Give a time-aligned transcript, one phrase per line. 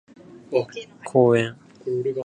[1.03, 1.55] 公園